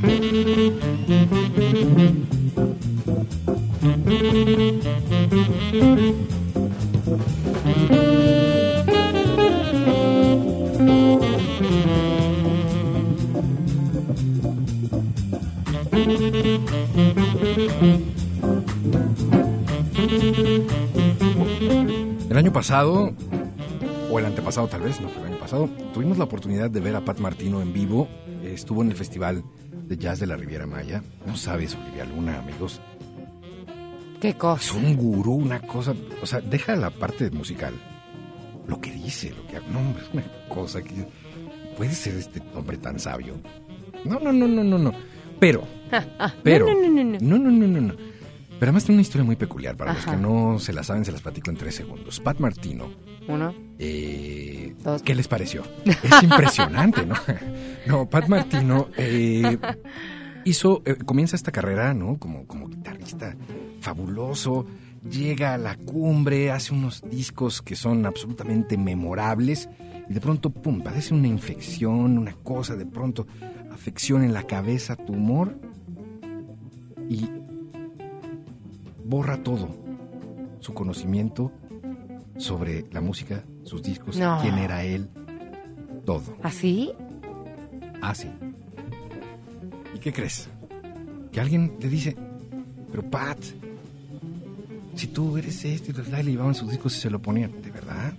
[0.00, 0.06] El
[22.36, 23.10] año pasado,
[24.10, 26.94] o el antepasado tal vez, no fue el año pasado, tuvimos la oportunidad de ver
[26.94, 28.06] a Pat Martino en vivo,
[28.44, 29.42] estuvo en el festival
[29.88, 31.02] de Jazz de la Riviera Maya.
[31.26, 32.80] No sabes, Olivia Luna, amigos.
[34.20, 34.74] ¿Qué Es cosa?
[34.76, 35.94] un gurú, una cosa.
[36.22, 37.74] O sea, deja la parte musical.
[38.66, 39.54] Lo que dice, lo que.
[39.70, 41.06] No, hombre, es una cosa que.
[41.76, 43.34] Puede ser este hombre tan sabio.
[44.04, 44.92] No, no, no, no, no, no.
[45.38, 45.62] Pero.
[46.42, 46.66] Pero.
[46.66, 47.18] No, no, no, no, no.
[47.20, 47.94] No, no, no, no, no.
[48.58, 49.76] Pero además tiene una historia muy peculiar.
[49.76, 50.00] Para Ajá.
[50.12, 52.20] los que no se la saben, se las platico en tres segundos.
[52.20, 52.90] Pat Martino.
[53.28, 53.54] Uno.
[53.78, 55.02] eh, Dos.
[55.02, 55.62] ¿Qué les pareció?
[55.84, 57.14] Es impresionante, ¿no?
[57.86, 59.58] No, Pat Martino eh,
[60.44, 62.18] hizo, eh, comienza esta carrera, ¿no?
[62.18, 63.36] Como, como guitarrista
[63.80, 64.66] fabuloso,
[65.08, 69.68] llega a la cumbre, hace unos discos que son absolutamente memorables
[70.08, 73.26] y de pronto, pum, padece una infección, una cosa, de pronto,
[73.70, 75.58] afección en la cabeza, tumor
[77.08, 77.28] y
[79.08, 79.68] borra todo,
[80.60, 81.50] su conocimiento
[82.36, 84.38] sobre la música, sus discos, No.
[84.42, 85.08] quién era él,
[86.04, 86.36] todo.
[86.42, 86.92] ¿Así?
[88.02, 88.28] Así.
[89.94, 90.48] ¿Y qué crees?
[91.32, 92.16] Que alguien le dice,
[92.90, 93.38] pero Pat,
[94.94, 98.12] si tú eres este, y le llevaban sus discos y se lo ponían, ¿de verdad?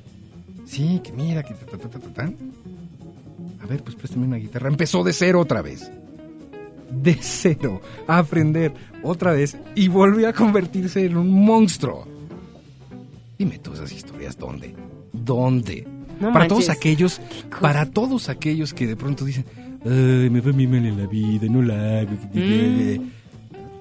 [0.65, 2.33] Sí, que mira, que ta, ta, ta, ta, ta.
[3.61, 4.69] A ver, pues préstame una guitarra.
[4.69, 5.91] Empezó de cero otra vez.
[6.91, 7.81] De cero.
[8.07, 8.73] A aprender
[9.03, 12.07] otra vez y volvió a convertirse en un monstruo.
[13.37, 14.75] Dime tú esas historias, ¿dónde?
[15.13, 15.87] ¿Dónde?
[16.19, 16.49] No para manches.
[16.49, 17.21] todos aquellos,
[17.61, 19.45] para todos aquellos que de pronto dicen,
[19.85, 22.11] ay, me fue muy mal en la vida, no la hago.
[22.33, 23.09] Mm.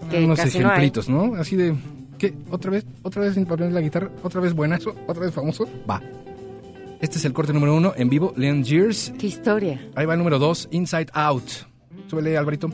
[0.08, 1.34] Que Unos no ejemplitos, ¿no?
[1.34, 1.74] Así de,
[2.16, 2.32] ¿qué?
[2.50, 2.86] ¿Otra vez?
[3.02, 4.10] ¿Otra vez sin aprender la guitarra?
[4.22, 4.94] ¿Otra vez buenazo?
[5.08, 5.68] ¿Otra vez famoso?
[5.90, 6.00] Va.
[7.00, 9.12] Este es el corte número uno, en vivo, Leon Gears.
[9.18, 9.80] ¿Qué historia?
[9.94, 11.44] Ahí va el número dos, Inside Out.
[12.08, 12.70] Súbele, Alvarito.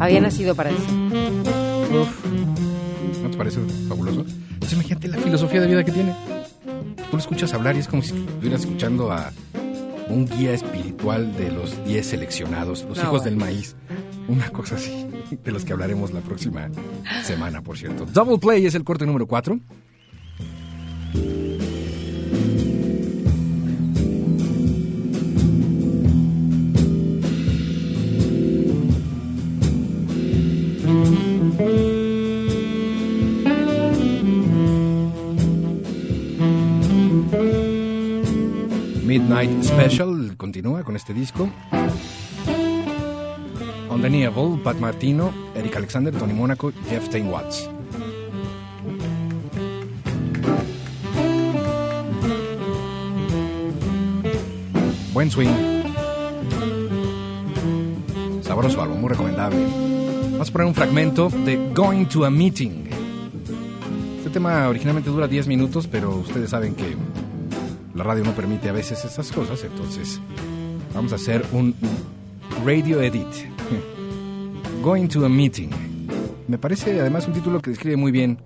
[0.00, 0.82] Había nacido para eso.
[0.82, 2.08] Uf.
[3.22, 4.24] ¿No te parece fabuloso?
[4.58, 6.14] Pues imagínate la filosofía de vida que tiene.
[7.10, 9.30] Tú lo escuchas hablar y es como si estuvieras escuchando a
[10.08, 13.24] un guía espiritual de los 10 seleccionados, los No, hijos bueno.
[13.24, 13.76] del maíz.
[14.28, 15.06] Una cosa así,
[15.42, 16.68] de los que hablaremos la próxima
[17.24, 18.06] semana, por cierto.
[18.06, 19.58] Double Play es el corte número 4.
[39.20, 41.48] Midnight Special continúa con este disco.
[43.90, 44.30] On the
[44.64, 47.68] Pat Martino, Eric Alexander, Tony Monaco, Jeff Tain Watts.
[55.12, 55.50] Buen swing.
[58.42, 59.66] Sabroso álbum, muy recomendable.
[60.32, 62.88] Vamos a poner un fragmento de Going to a Meeting.
[64.16, 66.96] Este tema originalmente dura 10 minutos, pero ustedes saben que
[68.00, 70.22] la radio no permite a veces esas cosas, entonces
[70.94, 71.74] vamos a hacer un
[72.64, 73.26] radio edit.
[74.82, 75.68] Going to a meeting.
[76.48, 78.38] Me parece además un título que describe muy bien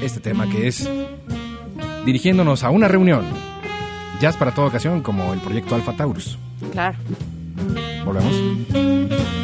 [0.00, 0.88] este tema que es
[2.06, 3.26] dirigiéndonos a una reunión.
[4.18, 6.38] Jazz para toda ocasión como el proyecto Alpha Taurus.
[6.72, 6.96] Claro.
[8.06, 9.41] Volvemos.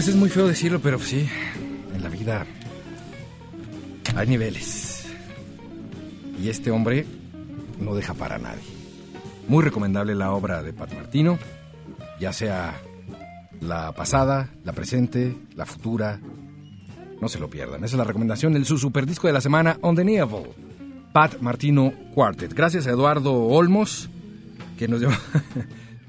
[0.00, 1.28] Pues es muy feo decirlo, pero sí,
[1.94, 2.46] en la vida
[4.16, 5.06] hay niveles.
[6.42, 7.04] Y este hombre
[7.78, 8.62] no deja para nadie.
[9.46, 11.38] Muy recomendable la obra de Pat Martino,
[12.18, 12.80] ya sea
[13.60, 16.18] la pasada, la presente, la futura.
[17.20, 17.84] No se lo pierdan.
[17.84, 20.54] Esa es la recomendación del su super disco de la semana, On the Neville.
[21.12, 22.54] Pat Martino Quartet.
[22.54, 24.08] Gracias a Eduardo Olmos,
[24.78, 25.10] que nos dio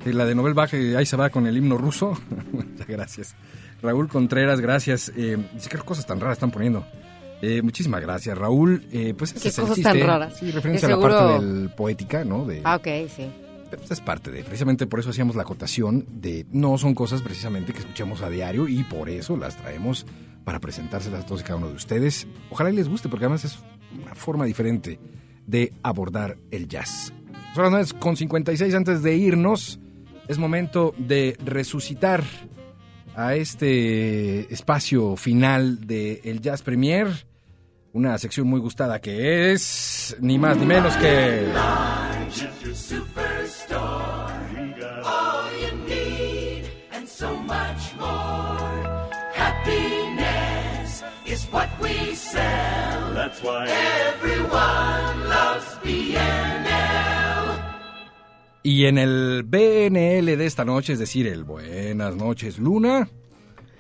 [0.05, 2.17] la de Nobel Bach, ahí se va con el himno ruso.
[2.53, 3.35] Muchas gracias.
[3.81, 5.11] Raúl Contreras, gracias.
[5.15, 6.85] Eh, dice, ¿qué cosas tan raras están poniendo?
[7.41, 8.85] Eh, muchísimas gracias, Raúl.
[8.91, 10.37] Eh, pues ¿Qué es el cosas tan raras?
[10.37, 12.45] Sí, referencia a la parte del poética, ¿no?
[12.45, 13.31] De, Ah, ok, sí.
[13.69, 17.73] pues es parte de, precisamente por eso hacíamos la acotación de, no son cosas precisamente
[17.73, 20.05] que escuchamos a diario y por eso las traemos
[20.43, 22.27] para presentárselas a todos y cada uno de ustedes.
[22.51, 23.57] Ojalá y les guste porque además es
[23.99, 24.99] una forma diferente
[25.47, 27.11] de abordar el jazz.
[27.55, 29.79] Son las 9 con 56 antes de irnos.
[30.27, 32.23] Es momento de resucitar
[33.15, 37.07] a este espacio final de el Jazz Premier.
[37.93, 41.45] Una sección muy gustada que es ni más ni menos que...
[42.73, 44.31] Superstore.
[45.03, 49.09] All you need and so much more.
[49.33, 53.13] Happiness is what we sell.
[53.13, 55.30] That's why everyone
[58.63, 63.09] Y en el BNL de esta noche, es decir, el Buenas noches Luna,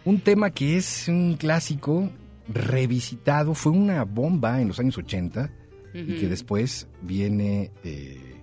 [0.05, 2.09] un tema que es un clásico
[2.47, 5.51] revisitado, fue una bomba en los años 80
[5.93, 8.41] y que después viene eh,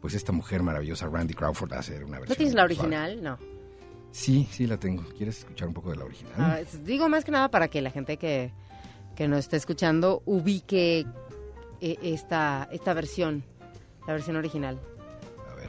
[0.00, 2.34] pues esta mujer maravillosa, Randy Crawford, a hacer una versión.
[2.34, 2.74] ¿No tienes la suave.
[2.74, 3.22] original?
[3.22, 3.38] No.
[4.12, 5.02] Sí, sí la tengo.
[5.16, 6.34] ¿Quieres escuchar un poco de la original?
[6.36, 8.52] Ah, digo más que nada para que la gente que,
[9.16, 11.06] que nos esté escuchando ubique
[11.80, 13.42] eh, esta, esta versión,
[14.06, 14.80] la versión original.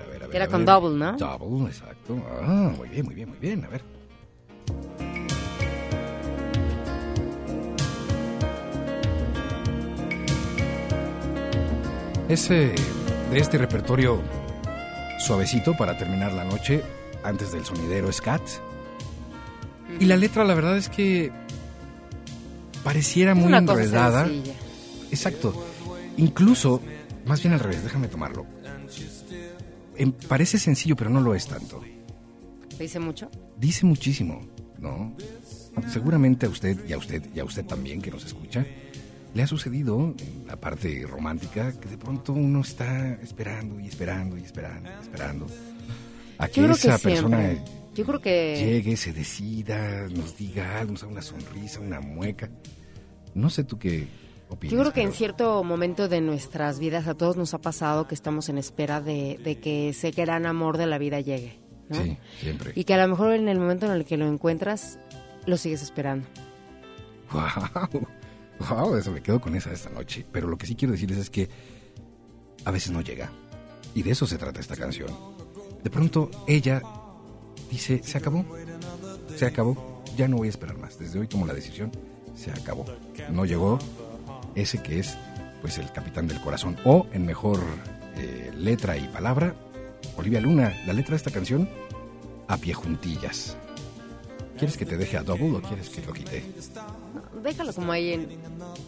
[0.02, 0.76] A ver, a ver, que era a con ver.
[0.76, 1.18] double, ¿no?
[1.18, 2.18] Double, exacto.
[2.42, 3.64] Ah, muy bien, muy bien, muy bien.
[3.66, 3.82] A ver.
[12.30, 12.74] Ese
[13.32, 14.22] de este repertorio
[15.20, 16.82] suavecito para terminar la noche
[17.24, 18.42] antes del sonidero scat.
[20.00, 21.32] Y la letra, la verdad es que
[22.84, 24.30] pareciera Es muy enredada.
[25.12, 25.54] Exacto.
[26.18, 26.82] Incluso,
[27.26, 28.46] más bien al revés, déjame tomarlo.
[30.02, 31.80] Em, parece sencillo, pero no lo es tanto.
[32.76, 33.30] ¿Te dice mucho?
[33.58, 34.42] Dice muchísimo,
[34.80, 35.16] ¿no?
[35.94, 38.66] Seguramente a usted y a usted y a usted también que nos escucha,
[39.36, 44.40] le ha sucedido en la parte romántica que de pronto uno está esperando y esperando
[44.40, 45.46] y esperando y esperando
[46.40, 48.56] a que esa persona Yo creo que...
[48.58, 52.50] llegue, se decida, nos diga algo, nos haga una sonrisa, una mueca.
[53.36, 54.08] No sé tú qué
[54.52, 54.74] opinas.
[54.74, 58.16] Yo creo que en cierto momento de nuestras vidas a todos nos ha pasado que
[58.16, 61.60] estamos en espera de, de que ese gran amor de la vida llegue.
[61.90, 62.04] ¿no?
[62.04, 62.72] Sí, siempre.
[62.76, 65.00] Y que a lo mejor en el momento en el que lo encuentras,
[65.46, 66.28] lo sigues esperando.
[67.32, 68.06] Wow,
[68.70, 70.26] wow, eso me quedo con esa esta noche.
[70.32, 71.50] Pero lo que sí quiero decirles es que
[72.66, 73.32] a veces no llega.
[73.94, 75.10] Y de eso se trata esta canción.
[75.84, 76.82] De pronto ella
[77.70, 78.46] dice, se acabó,
[79.36, 81.00] se acabó, ya no voy a esperar más.
[81.00, 81.92] Desde hoy tomo la decisión,
[82.36, 82.86] se acabó.
[83.32, 83.80] No llegó
[84.56, 85.18] ese que es
[85.62, 86.78] pues el capitán del corazón.
[86.84, 87.60] O en mejor
[88.16, 89.56] eh, letra y palabra,
[90.18, 91.70] Olivia Luna, la letra de esta canción,
[92.48, 93.58] a pie juntillas.
[94.58, 96.44] ¿Quieres que te deje a double o quieres que lo quite?
[97.16, 98.28] No, déjalo como ahí en...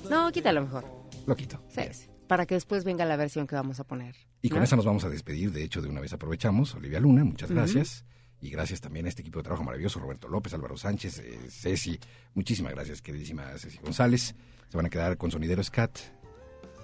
[0.10, 0.86] No, quítalo mejor.
[1.26, 1.60] Lo quito.
[1.70, 1.82] Sí,
[2.28, 4.16] para que después venga la versión que vamos a poner.
[4.42, 4.66] Y con ¿no?
[4.66, 5.52] esa nos vamos a despedir.
[5.52, 6.76] De hecho, de una vez aprovechamos.
[6.76, 8.06] Olivia Luna, muchas gracias.
[8.44, 11.98] Y gracias también a este equipo de trabajo maravilloso, Roberto López, Álvaro Sánchez, eh, Ceci.
[12.34, 14.36] Muchísimas gracias, queridísima Ceci González.
[14.68, 15.98] Se van a quedar con Sonidero Scat.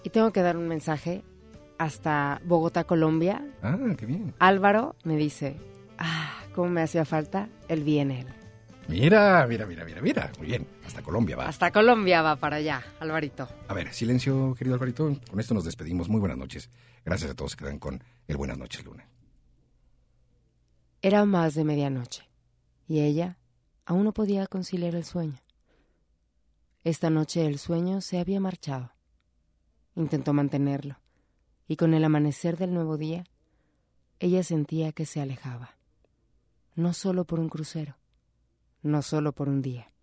[0.06, 1.22] Y tengo que dar un mensaje
[1.78, 3.46] hasta Bogotá, Colombia.
[3.62, 4.34] Ah, qué bien.
[4.40, 5.58] Álvaro me dice,
[5.98, 8.28] ah, cómo me hacía falta el BNL.
[8.88, 10.32] Mira, mira, mira, mira, mira.
[10.38, 10.66] Muy bien.
[10.88, 11.50] Hasta Colombia va.
[11.50, 13.50] Hasta Colombia va para allá, Alvarito.
[13.68, 15.14] A ver, silencio, querido Alvarito.
[15.30, 16.08] Con esto nos despedimos.
[16.08, 16.70] Muy buenas noches.
[17.04, 19.06] Gracias a todos que quedan con el Buenas noches, Luna.
[21.02, 22.30] Era más de medianoche
[22.86, 23.38] y ella
[23.86, 25.40] aún no podía conciliar el sueño.
[26.84, 28.92] Esta noche el sueño se había marchado.
[29.96, 30.98] Intentó mantenerlo
[31.70, 33.24] y con el amanecer del nuevo día,
[34.20, 35.78] ella sentía que se alejaba.
[36.76, 37.96] No solo por un crucero,
[38.82, 39.94] no solo por un día.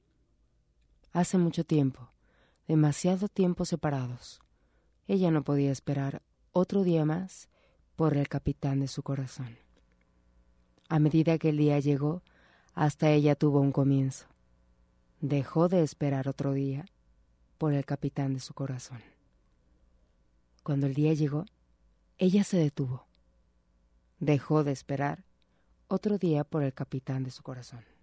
[1.13, 2.11] Hace mucho tiempo,
[2.69, 4.41] demasiado tiempo separados,
[5.09, 6.23] ella no podía esperar
[6.53, 7.51] otro día más
[7.97, 9.66] por el capitán de su corazón.
[10.89, 12.23] A medida que el día llegó,
[12.75, 14.27] hasta ella tuvo un comienzo.
[15.21, 16.87] Dejó de esperar otro día
[17.59, 19.03] por el capitán de su corazón.
[20.63, 21.45] Cuando el día llegó,
[22.19, 23.07] ella se detuvo.
[24.21, 25.25] Dejó de esperar
[25.89, 27.96] otro día por el capitán de su corazón.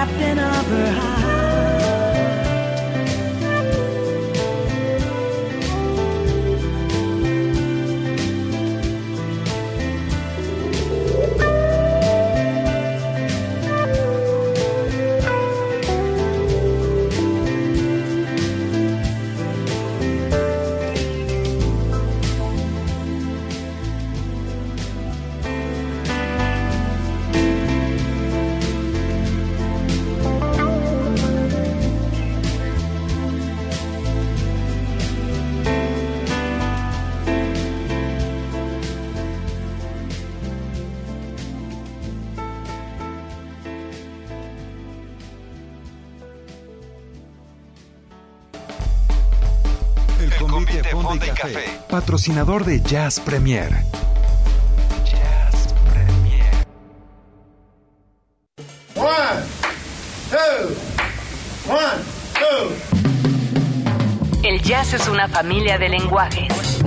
[0.00, 1.29] Captain of her heart.
[52.20, 53.70] Patrocinador de Jazz Premier.
[58.94, 59.42] One,
[60.28, 60.76] two,
[61.66, 62.02] one,
[62.34, 62.74] two.
[64.42, 66.82] El jazz es una familia de lenguajes.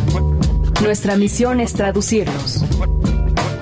[0.84, 2.64] Nuestra misión es traducirlos.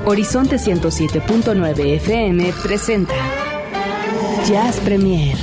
[0.05, 3.15] Horizonte 107.9 FM presenta
[4.45, 5.37] Jazz Premier.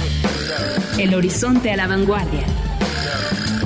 [0.99, 2.38] El horizonte a la vanguardia.